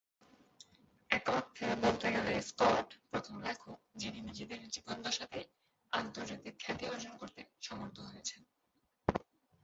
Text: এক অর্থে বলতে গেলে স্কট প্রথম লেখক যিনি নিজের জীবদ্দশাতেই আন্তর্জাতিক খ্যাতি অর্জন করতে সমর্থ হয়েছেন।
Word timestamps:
এক 1.09 1.25
অর্থে 1.29 1.65
বলতে 1.83 2.07
গেলে 2.11 2.33
স্কট 2.41 2.87
প্রথম 3.09 3.35
লেখক 3.41 3.77
যিনি 3.95 4.19
নিজের 4.21 4.49
জীবদ্দশাতেই 4.69 5.45
আন্তর্জাতিক 5.93 6.53
খ্যাতি 6.59 6.85
অর্জন 6.87 7.13
করতে 7.17 7.41
সমর্থ 7.61 7.97
হয়েছেন। 8.01 8.41